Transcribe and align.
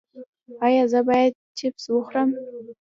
ایا 0.65 0.83
زه 0.91 0.99
باید 1.07 1.33
چپس 1.57 1.85
وخورم؟ 1.89 2.29